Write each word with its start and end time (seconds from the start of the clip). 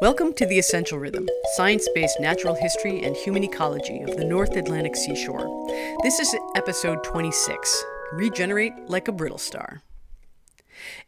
Welcome 0.00 0.32
to 0.34 0.46
The 0.46 0.60
Essential 0.60 1.00
Rhythm, 1.00 1.28
science 1.54 1.88
based 1.92 2.20
natural 2.20 2.54
history 2.54 3.02
and 3.02 3.16
human 3.16 3.42
ecology 3.42 4.00
of 4.02 4.16
the 4.16 4.24
North 4.24 4.54
Atlantic 4.54 4.94
seashore. 4.94 5.66
This 6.04 6.20
is 6.20 6.36
episode 6.54 7.02
26 7.02 7.84
Regenerate 8.12 8.74
Like 8.86 9.08
a 9.08 9.12
Brittle 9.12 9.38
Star. 9.38 9.82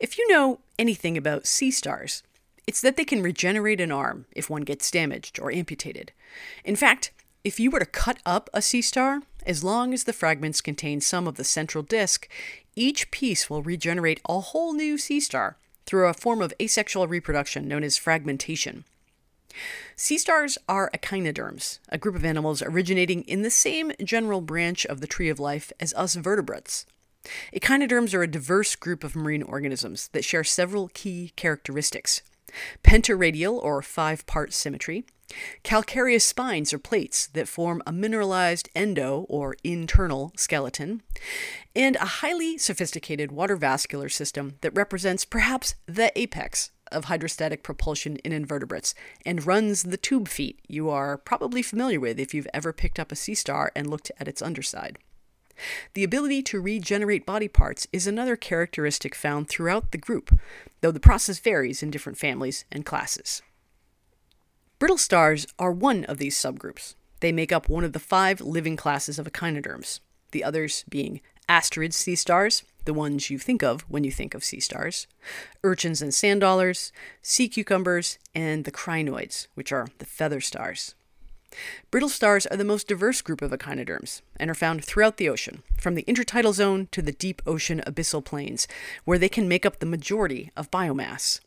If 0.00 0.18
you 0.18 0.26
know 0.26 0.58
anything 0.76 1.16
about 1.16 1.46
sea 1.46 1.70
stars, 1.70 2.24
it's 2.66 2.80
that 2.80 2.96
they 2.96 3.04
can 3.04 3.22
regenerate 3.22 3.80
an 3.80 3.92
arm 3.92 4.26
if 4.32 4.50
one 4.50 4.62
gets 4.62 4.90
damaged 4.90 5.38
or 5.38 5.52
amputated. 5.52 6.10
In 6.64 6.74
fact, 6.74 7.12
if 7.44 7.60
you 7.60 7.70
were 7.70 7.78
to 7.78 7.86
cut 7.86 8.18
up 8.26 8.50
a 8.52 8.60
sea 8.60 8.82
star, 8.82 9.22
as 9.46 9.62
long 9.62 9.94
as 9.94 10.02
the 10.02 10.12
fragments 10.12 10.60
contain 10.60 11.00
some 11.00 11.28
of 11.28 11.36
the 11.36 11.44
central 11.44 11.84
disk, 11.84 12.28
each 12.74 13.12
piece 13.12 13.48
will 13.48 13.62
regenerate 13.62 14.20
a 14.28 14.40
whole 14.40 14.72
new 14.72 14.98
sea 14.98 15.20
star 15.20 15.58
through 15.90 16.06
a 16.06 16.14
form 16.14 16.40
of 16.40 16.54
asexual 16.62 17.08
reproduction 17.08 17.66
known 17.66 17.82
as 17.82 17.96
fragmentation. 17.96 18.84
Sea 19.96 20.18
stars 20.18 20.56
are 20.68 20.88
echinoderms, 20.94 21.80
a 21.88 21.98
group 21.98 22.14
of 22.14 22.24
animals 22.24 22.62
originating 22.62 23.22
in 23.22 23.42
the 23.42 23.50
same 23.50 23.90
general 24.04 24.40
branch 24.40 24.86
of 24.86 25.00
the 25.00 25.08
tree 25.08 25.28
of 25.28 25.40
life 25.40 25.72
as 25.80 25.92
us 25.94 26.14
vertebrates. 26.14 26.86
Echinoderms 27.52 28.14
are 28.14 28.22
a 28.22 28.30
diverse 28.30 28.76
group 28.76 29.02
of 29.02 29.16
marine 29.16 29.42
organisms 29.42 30.06
that 30.12 30.24
share 30.24 30.44
several 30.44 30.90
key 30.94 31.32
characteristics 31.34 32.22
pentaradial 32.82 33.62
or 33.62 33.82
five 33.82 34.26
part 34.26 34.52
symmetry, 34.52 35.04
calcareous 35.62 36.24
spines 36.24 36.72
or 36.72 36.78
plates 36.78 37.26
that 37.28 37.48
form 37.48 37.82
a 37.86 37.92
mineralized 37.92 38.68
endo 38.74 39.26
or 39.28 39.56
internal 39.62 40.32
skeleton, 40.36 41.02
and 41.74 41.96
a 41.96 42.20
highly 42.20 42.58
sophisticated 42.58 43.32
water 43.32 43.56
vascular 43.56 44.08
system 44.08 44.56
that 44.60 44.74
represents 44.74 45.24
perhaps 45.24 45.74
the 45.86 46.12
apex 46.18 46.70
of 46.90 47.04
hydrostatic 47.04 47.62
propulsion 47.62 48.16
in 48.18 48.32
invertebrates 48.32 48.94
and 49.24 49.46
runs 49.46 49.84
the 49.84 49.96
tube 49.96 50.26
feet 50.26 50.60
you 50.66 50.90
are 50.90 51.16
probably 51.16 51.62
familiar 51.62 52.00
with 52.00 52.18
if 52.18 52.34
you've 52.34 52.48
ever 52.52 52.72
picked 52.72 52.98
up 52.98 53.12
a 53.12 53.16
sea 53.16 53.34
star 53.34 53.70
and 53.76 53.88
looked 53.88 54.10
at 54.18 54.28
its 54.28 54.42
underside. 54.42 54.98
The 55.94 56.04
ability 56.04 56.42
to 56.44 56.60
regenerate 56.60 57.26
body 57.26 57.48
parts 57.48 57.86
is 57.92 58.06
another 58.06 58.36
characteristic 58.36 59.14
found 59.14 59.48
throughout 59.48 59.92
the 59.92 59.98
group, 59.98 60.38
though 60.80 60.90
the 60.90 61.00
process 61.00 61.38
varies 61.38 61.82
in 61.82 61.90
different 61.90 62.18
families 62.18 62.64
and 62.70 62.86
classes. 62.86 63.42
Brittle 64.78 64.98
stars 64.98 65.46
are 65.58 65.72
one 65.72 66.04
of 66.04 66.18
these 66.18 66.36
subgroups. 66.36 66.94
They 67.20 67.32
make 67.32 67.52
up 67.52 67.68
one 67.68 67.84
of 67.84 67.92
the 67.92 67.98
five 67.98 68.40
living 68.40 68.76
classes 68.76 69.18
of 69.18 69.26
echinoderms, 69.26 70.00
the 70.32 70.42
others 70.42 70.84
being 70.88 71.20
asteroid 71.48 71.92
sea 71.92 72.14
stars, 72.14 72.62
the 72.84 72.94
ones 72.94 73.28
you 73.28 73.38
think 73.38 73.62
of 73.62 73.82
when 73.82 74.04
you 74.04 74.10
think 74.10 74.34
of 74.34 74.44
sea 74.44 74.60
stars, 74.60 75.06
urchins 75.62 76.00
and 76.00 76.14
sand 76.14 76.40
dollars, 76.40 76.92
sea 77.20 77.48
cucumbers, 77.48 78.18
and 78.34 78.64
the 78.64 78.72
crinoids, 78.72 79.48
which 79.54 79.70
are 79.72 79.88
the 79.98 80.06
feather 80.06 80.40
stars. 80.40 80.94
Brittle 81.90 82.08
stars 82.08 82.46
are 82.46 82.56
the 82.56 82.64
most 82.64 82.86
diverse 82.86 83.20
group 83.20 83.42
of 83.42 83.52
echinoderms 83.52 84.22
and 84.36 84.50
are 84.50 84.54
found 84.54 84.84
throughout 84.84 85.16
the 85.16 85.28
ocean, 85.28 85.62
from 85.78 85.94
the 85.94 86.04
intertidal 86.04 86.54
zone 86.54 86.88
to 86.92 87.02
the 87.02 87.12
deep 87.12 87.42
ocean 87.46 87.82
abyssal 87.86 88.24
plains, 88.24 88.68
where 89.04 89.18
they 89.18 89.28
can 89.28 89.48
make 89.48 89.66
up 89.66 89.78
the 89.78 89.86
majority 89.86 90.50
of 90.56 90.70
biomass. 90.70 91.40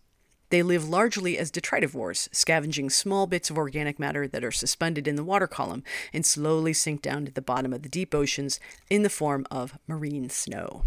They 0.49 0.61
live 0.61 0.87
largely 0.87 1.37
as 1.37 1.51
detritivores, 1.51 2.29
scavenging 2.31 2.91
small 2.91 3.25
bits 3.25 3.49
of 3.49 3.57
organic 3.57 3.97
matter 3.97 4.27
that 4.27 4.43
are 4.43 4.51
suspended 4.51 5.07
in 5.07 5.15
the 5.15 5.23
water 5.23 5.47
column 5.47 5.83
and 6.13 6.25
slowly 6.25 6.73
sink 6.73 7.01
down 7.01 7.25
to 7.25 7.31
the 7.31 7.41
bottom 7.41 7.73
of 7.73 7.81
the 7.81 7.89
deep 7.89 8.13
oceans 8.13 8.59
in 8.89 9.01
the 9.01 9.09
form 9.09 9.47
of 9.49 9.79
marine 9.87 10.29
snow. 10.29 10.83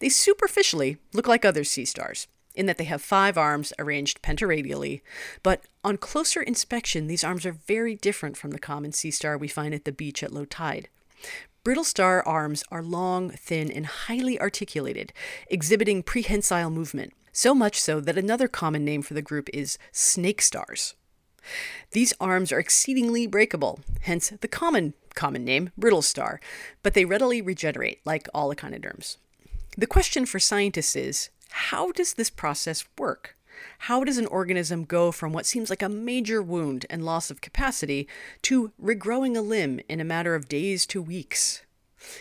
They 0.00 0.10
superficially 0.10 0.98
look 1.14 1.26
like 1.26 1.44
other 1.44 1.64
sea 1.64 1.86
stars, 1.86 2.26
in 2.54 2.66
that 2.66 2.78
they 2.78 2.84
have 2.84 3.02
five 3.02 3.38
arms 3.38 3.72
arranged 3.78 4.22
pentaradially, 4.22 5.00
but 5.42 5.62
on 5.84 5.96
closer 5.96 6.42
inspection, 6.42 7.06
these 7.06 7.24
arms 7.24 7.46
are 7.46 7.52
very 7.66 7.94
different 7.94 8.36
from 8.36 8.50
the 8.50 8.58
common 8.58 8.92
sea 8.92 9.10
star 9.10 9.36
we 9.36 9.48
find 9.48 9.74
at 9.74 9.84
the 9.84 9.92
beach 9.92 10.22
at 10.22 10.32
low 10.32 10.44
tide. 10.44 10.88
Brittle 11.64 11.84
star 11.84 12.26
arms 12.26 12.64
are 12.70 12.82
long, 12.82 13.30
thin, 13.30 13.70
and 13.70 13.86
highly 13.86 14.40
articulated, 14.40 15.12
exhibiting 15.48 16.02
prehensile 16.02 16.70
movement, 16.70 17.12
so 17.32 17.54
much 17.54 17.80
so 17.80 18.00
that 18.00 18.18
another 18.18 18.48
common 18.48 18.84
name 18.84 19.02
for 19.02 19.14
the 19.14 19.22
group 19.22 19.48
is 19.52 19.78
snake 19.92 20.42
stars. 20.42 20.94
These 21.92 22.14
arms 22.20 22.52
are 22.52 22.58
exceedingly 22.58 23.26
breakable, 23.26 23.80
hence 24.02 24.30
the 24.40 24.48
common 24.48 24.94
common 25.14 25.44
name, 25.44 25.70
brittle 25.76 26.02
star, 26.02 26.40
but 26.82 26.94
they 26.94 27.04
readily 27.04 27.42
regenerate 27.42 28.00
like 28.04 28.28
all 28.34 28.50
echinoderms. 28.50 29.18
The 29.76 29.86
question 29.86 30.26
for 30.26 30.38
scientists 30.38 30.96
is 30.96 31.30
how 31.52 31.92
does 31.92 32.14
this 32.14 32.30
process 32.30 32.84
work? 32.98 33.36
How 33.80 34.04
does 34.04 34.18
an 34.18 34.26
organism 34.26 34.84
go 34.84 35.12
from 35.12 35.32
what 35.32 35.46
seems 35.46 35.70
like 35.70 35.82
a 35.82 35.88
major 35.88 36.42
wound 36.42 36.86
and 36.88 37.04
loss 37.04 37.30
of 37.30 37.40
capacity 37.40 38.08
to 38.42 38.72
regrowing 38.82 39.36
a 39.36 39.40
limb 39.40 39.80
in 39.88 40.00
a 40.00 40.04
matter 40.04 40.34
of 40.34 40.48
days 40.48 40.86
to 40.86 41.02
weeks? 41.02 41.62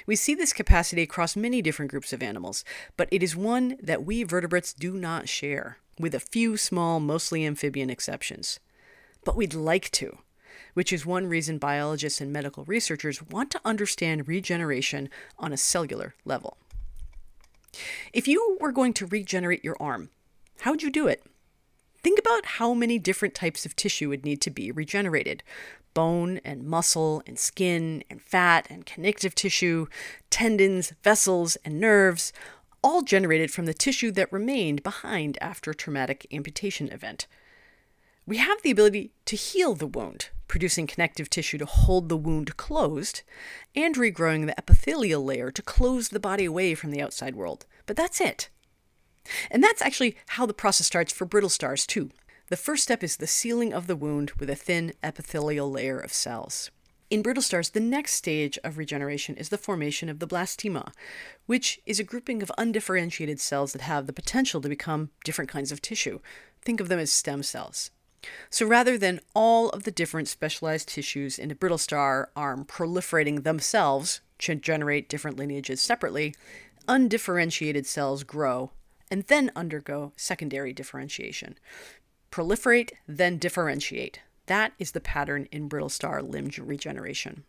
We 0.05 0.15
see 0.15 0.35
this 0.35 0.53
capacity 0.53 1.01
across 1.01 1.35
many 1.35 1.61
different 1.61 1.89
groups 1.89 2.13
of 2.13 2.21
animals, 2.21 2.63
but 2.97 3.07
it 3.11 3.23
is 3.23 3.35
one 3.35 3.77
that 3.81 4.03
we 4.03 4.23
vertebrates 4.23 4.73
do 4.73 4.93
not 4.93 5.27
share, 5.27 5.77
with 5.99 6.13
a 6.13 6.19
few 6.19 6.57
small, 6.57 6.99
mostly 6.99 7.45
amphibian 7.45 7.89
exceptions. 7.89 8.59
But 9.23 9.35
we'd 9.35 9.53
like 9.53 9.89
to, 9.91 10.19
which 10.73 10.93
is 10.93 11.05
one 11.05 11.27
reason 11.27 11.57
biologists 11.57 12.21
and 12.21 12.31
medical 12.31 12.63
researchers 12.65 13.23
want 13.23 13.49
to 13.51 13.61
understand 13.65 14.27
regeneration 14.27 15.09
on 15.39 15.51
a 15.51 15.57
cellular 15.57 16.13
level. 16.25 16.57
If 18.13 18.27
you 18.27 18.57
were 18.59 18.71
going 18.71 18.93
to 18.93 19.05
regenerate 19.05 19.63
your 19.63 19.77
arm, 19.79 20.09
how 20.61 20.71
would 20.71 20.83
you 20.83 20.91
do 20.91 21.07
it? 21.07 21.23
Think 22.03 22.19
about 22.19 22.45
how 22.45 22.73
many 22.73 22.97
different 22.97 23.35
types 23.35 23.65
of 23.65 23.75
tissue 23.75 24.09
would 24.09 24.25
need 24.25 24.41
to 24.41 24.49
be 24.49 24.71
regenerated 24.71 25.43
bone 25.93 26.39
and 26.45 26.63
muscle 26.63 27.21
and 27.27 27.37
skin 27.37 28.03
and 28.09 28.21
fat 28.21 28.65
and 28.69 28.85
connective 28.85 29.35
tissue, 29.35 29.87
tendons, 30.29 30.93
vessels, 31.03 31.57
and 31.65 31.79
nerves, 31.79 32.31
all 32.83 33.01
generated 33.01 33.51
from 33.51 33.65
the 33.65 33.73
tissue 33.73 34.11
that 34.11 34.31
remained 34.31 34.83
behind 34.83 35.37
after 35.41 35.71
a 35.71 35.75
traumatic 35.75 36.25
amputation 36.31 36.89
event. 36.89 37.27
We 38.27 38.37
have 38.37 38.61
the 38.61 38.71
ability 38.71 39.11
to 39.25 39.35
heal 39.35 39.73
the 39.73 39.87
wound, 39.87 40.29
producing 40.47 40.85
connective 40.85 41.29
tissue 41.29 41.57
to 41.57 41.65
hold 41.65 42.07
the 42.07 42.17
wound 42.17 42.55
closed, 42.55 43.23
and 43.75 43.95
regrowing 43.95 44.45
the 44.45 44.57
epithelial 44.57 45.23
layer 45.23 45.49
to 45.49 45.61
close 45.61 46.09
the 46.09 46.19
body 46.19 46.45
away 46.45 46.75
from 46.75 46.91
the 46.91 47.01
outside 47.01 47.35
world. 47.35 47.65
But 47.87 47.95
that's 47.95 48.21
it. 48.21 48.49
And 49.49 49.63
that's 49.63 49.81
actually 49.81 50.17
how 50.29 50.45
the 50.45 50.53
process 50.53 50.87
starts 50.87 51.11
for 51.11 51.25
brittle 51.25 51.49
stars, 51.49 51.87
too. 51.87 52.11
The 52.49 52.57
first 52.57 52.83
step 52.83 53.01
is 53.01 53.17
the 53.17 53.27
sealing 53.27 53.73
of 53.73 53.87
the 53.87 53.95
wound 53.95 54.31
with 54.39 54.49
a 54.49 54.55
thin 54.55 54.93
epithelial 55.01 55.71
layer 55.71 55.97
of 55.97 56.13
cells. 56.13 56.69
In 57.09 57.21
brittle 57.21 57.43
stars, 57.43 57.71
the 57.71 57.79
next 57.79 58.13
stage 58.13 58.57
of 58.63 58.77
regeneration 58.77 59.35
is 59.35 59.49
the 59.49 59.57
formation 59.57 60.09
of 60.09 60.19
the 60.19 60.27
blastema, 60.27 60.93
which 61.45 61.81
is 61.85 61.99
a 61.99 62.05
grouping 62.05 62.43
of 62.43 62.51
undifferentiated 62.57 63.39
cells 63.39 63.73
that 63.73 63.81
have 63.81 64.05
the 64.05 64.13
potential 64.13 64.61
to 64.61 64.69
become 64.69 65.09
different 65.25 65.49
kinds 65.49 65.71
of 65.71 65.81
tissue. 65.81 66.19
Think 66.61 66.79
of 66.79 66.87
them 66.87 66.99
as 66.99 67.11
stem 67.11 67.41
cells. 67.41 67.89
So 68.49 68.65
rather 68.65 68.97
than 68.97 69.21
all 69.33 69.69
of 69.69 69.83
the 69.83 69.91
different 69.91 70.27
specialized 70.27 70.89
tissues 70.89 71.39
in 71.39 71.51
a 71.51 71.55
brittle 71.55 71.77
star 71.77 72.29
arm 72.35 72.65
proliferating 72.65 73.43
themselves 73.43 74.21
to 74.39 74.55
generate 74.55 75.09
different 75.09 75.37
lineages 75.37 75.81
separately, 75.81 76.35
undifferentiated 76.87 77.85
cells 77.85 78.23
grow 78.23 78.71
and 79.09 79.23
then 79.23 79.51
undergo 79.55 80.13
secondary 80.15 80.73
differentiation. 80.73 81.57
Proliferate, 82.31 82.91
then 83.07 83.37
differentiate. 83.37 84.21
That 84.45 84.73
is 84.79 84.91
the 84.91 85.01
pattern 85.01 85.47
in 85.51 85.67
brittle 85.67 85.89
star 85.89 86.21
limb 86.21 86.49
regeneration. 86.59 87.43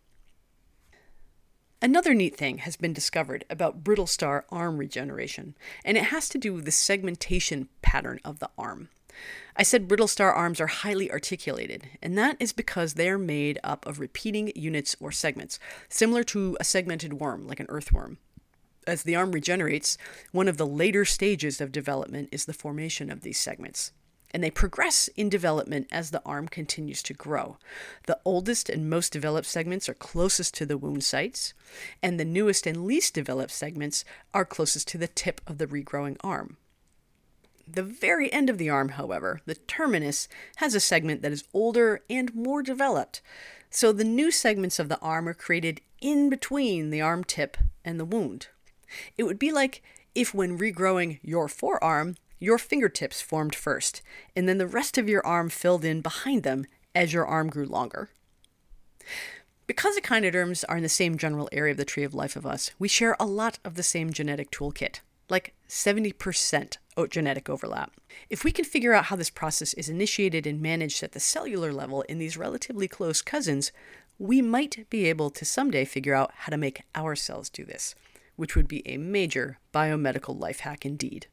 Another 1.80 2.14
neat 2.14 2.36
thing 2.36 2.58
has 2.58 2.76
been 2.76 2.92
discovered 2.92 3.44
about 3.50 3.82
brittle 3.82 4.06
star 4.06 4.44
arm 4.50 4.78
regeneration, 4.78 5.56
and 5.84 5.96
it 5.96 6.04
has 6.04 6.28
to 6.28 6.38
do 6.38 6.54
with 6.54 6.64
the 6.64 6.70
segmentation 6.70 7.68
pattern 7.82 8.20
of 8.24 8.38
the 8.38 8.50
arm. 8.56 8.88
I 9.56 9.62
said 9.62 9.88
brittle 9.88 10.08
star 10.08 10.32
arms 10.32 10.60
are 10.60 10.66
highly 10.66 11.10
articulated, 11.10 11.88
and 12.00 12.16
that 12.16 12.36
is 12.40 12.52
because 12.52 12.94
they 12.94 13.08
are 13.08 13.18
made 13.18 13.58
up 13.62 13.86
of 13.86 14.00
repeating 14.00 14.52
units 14.54 14.96
or 14.98 15.12
segments, 15.12 15.58
similar 15.88 16.24
to 16.24 16.56
a 16.58 16.64
segmented 16.64 17.14
worm, 17.14 17.46
like 17.46 17.60
an 17.60 17.66
earthworm. 17.68 18.18
As 18.86 19.04
the 19.04 19.14
arm 19.14 19.32
regenerates, 19.32 19.96
one 20.32 20.48
of 20.48 20.56
the 20.56 20.66
later 20.66 21.04
stages 21.04 21.60
of 21.60 21.70
development 21.70 22.30
is 22.32 22.46
the 22.46 22.52
formation 22.52 23.12
of 23.12 23.20
these 23.20 23.38
segments. 23.38 23.92
And 24.34 24.42
they 24.42 24.50
progress 24.50 25.08
in 25.14 25.28
development 25.28 25.88
as 25.92 26.10
the 26.10 26.22
arm 26.24 26.48
continues 26.48 27.02
to 27.04 27.14
grow. 27.14 27.58
The 28.06 28.18
oldest 28.24 28.70
and 28.70 28.88
most 28.88 29.12
developed 29.12 29.46
segments 29.46 29.88
are 29.88 29.94
closest 29.94 30.54
to 30.54 30.66
the 30.66 30.78
wound 30.78 31.04
sites, 31.04 31.52
and 32.02 32.18
the 32.18 32.24
newest 32.24 32.66
and 32.66 32.86
least 32.86 33.12
developed 33.12 33.52
segments 33.52 34.04
are 34.32 34.46
closest 34.46 34.88
to 34.88 34.98
the 34.98 35.06
tip 35.06 35.42
of 35.46 35.58
the 35.58 35.66
regrowing 35.66 36.16
arm. 36.24 36.56
The 37.74 37.82
very 37.82 38.30
end 38.30 38.50
of 38.50 38.58
the 38.58 38.68
arm, 38.68 38.90
however, 38.90 39.40
the 39.46 39.54
terminus, 39.54 40.28
has 40.56 40.74
a 40.74 40.80
segment 40.80 41.22
that 41.22 41.32
is 41.32 41.44
older 41.54 42.02
and 42.10 42.34
more 42.34 42.62
developed. 42.62 43.22
So 43.70 43.92
the 43.92 44.04
new 44.04 44.30
segments 44.30 44.78
of 44.78 44.90
the 44.90 44.98
arm 44.98 45.26
are 45.26 45.34
created 45.34 45.80
in 46.02 46.28
between 46.28 46.90
the 46.90 47.00
arm 47.00 47.24
tip 47.24 47.56
and 47.82 47.98
the 47.98 48.04
wound. 48.04 48.48
It 49.16 49.22
would 49.22 49.38
be 49.38 49.50
like 49.50 49.82
if, 50.14 50.34
when 50.34 50.58
regrowing 50.58 51.18
your 51.22 51.48
forearm, 51.48 52.16
your 52.38 52.58
fingertips 52.58 53.22
formed 53.22 53.54
first, 53.54 54.02
and 54.36 54.46
then 54.46 54.58
the 54.58 54.66
rest 54.66 54.98
of 54.98 55.08
your 55.08 55.26
arm 55.26 55.48
filled 55.48 55.84
in 55.84 56.02
behind 56.02 56.42
them 56.42 56.66
as 56.94 57.14
your 57.14 57.24
arm 57.24 57.48
grew 57.48 57.64
longer. 57.64 58.10
Because 59.66 59.96
echinoderms 59.96 60.62
are 60.64 60.76
in 60.76 60.82
the 60.82 60.90
same 60.90 61.16
general 61.16 61.48
area 61.52 61.70
of 61.70 61.78
the 61.78 61.86
tree 61.86 62.04
of 62.04 62.12
life 62.12 62.36
of 62.36 62.44
us, 62.44 62.72
we 62.78 62.88
share 62.88 63.16
a 63.18 63.24
lot 63.24 63.58
of 63.64 63.76
the 63.76 63.82
same 63.82 64.12
genetic 64.12 64.50
toolkit, 64.50 65.00
like 65.28 65.54
70% 65.68 66.76
genetic 67.08 67.48
overlap. 67.48 67.92
If 68.28 68.44
we 68.44 68.52
can 68.52 68.64
figure 68.64 68.92
out 68.92 69.06
how 69.06 69.16
this 69.16 69.30
process 69.30 69.72
is 69.74 69.88
initiated 69.88 70.46
and 70.46 70.60
managed 70.60 71.02
at 71.02 71.12
the 71.12 71.20
cellular 71.20 71.72
level 71.72 72.02
in 72.02 72.18
these 72.18 72.36
relatively 72.36 72.86
close 72.86 73.22
cousins, 73.22 73.72
we 74.18 74.42
might 74.42 74.88
be 74.90 75.06
able 75.06 75.30
to 75.30 75.44
someday 75.44 75.84
figure 75.84 76.14
out 76.14 76.32
how 76.34 76.50
to 76.50 76.56
make 76.56 76.82
our 76.94 77.16
cells 77.16 77.48
do 77.48 77.64
this, 77.64 77.94
which 78.36 78.54
would 78.54 78.68
be 78.68 78.86
a 78.86 78.98
major 78.98 79.58
biomedical 79.72 80.38
life 80.38 80.60
hack 80.60 80.84
indeed. 80.84 81.26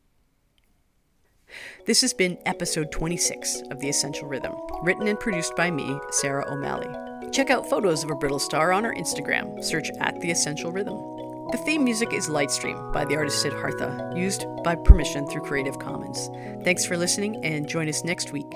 This 1.85 2.01
has 2.01 2.13
been 2.13 2.37
episode 2.45 2.91
26 2.91 3.63
of 3.71 3.79
The 3.79 3.89
Essential 3.89 4.27
Rhythm, 4.27 4.53
written 4.83 5.07
and 5.07 5.19
produced 5.19 5.55
by 5.55 5.71
me, 5.71 5.99
Sarah 6.11 6.45
O'Malley. 6.51 7.29
Check 7.31 7.49
out 7.49 7.69
photos 7.69 8.03
of 8.03 8.11
a 8.11 8.15
brittle 8.15 8.39
star 8.39 8.71
on 8.71 8.85
our 8.85 8.93
Instagram. 8.93 9.63
Search 9.63 9.89
at 9.99 10.19
The 10.21 10.31
Essential 10.31 10.71
Rhythm. 10.71 11.18
The 11.51 11.57
theme 11.57 11.83
music 11.83 12.13
is 12.13 12.29
Lightstream 12.29 12.93
by 12.93 13.05
the 13.05 13.15
artist 13.15 13.41
Siddhartha, 13.41 14.13
used 14.15 14.45
by 14.63 14.75
permission 14.75 15.25
through 15.25 15.41
Creative 15.41 15.79
Commons. 15.79 16.29
Thanks 16.63 16.85
for 16.85 16.95
listening 16.95 17.43
and 17.43 17.67
join 17.67 17.89
us 17.89 18.03
next 18.03 18.31
week 18.31 18.48